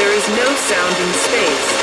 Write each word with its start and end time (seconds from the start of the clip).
There 0.00 0.16
is 0.16 0.26
no 0.30 0.46
sound 0.56 0.96
in 0.96 1.12
space. 1.12 1.79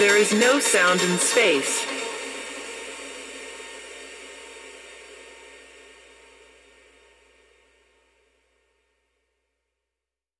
There 0.00 0.16
is 0.16 0.32
no 0.32 0.58
sound 0.60 1.02
in 1.02 1.18
space. 1.18 1.89